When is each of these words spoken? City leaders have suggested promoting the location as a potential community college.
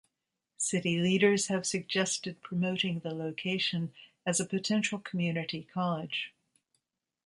City 0.57 0.97
leaders 0.97 1.45
have 1.45 1.63
suggested 1.63 2.41
promoting 2.41 3.01
the 3.01 3.13
location 3.13 3.93
as 4.25 4.39
a 4.39 4.45
potential 4.47 4.97
community 4.97 5.67
college. 5.71 6.33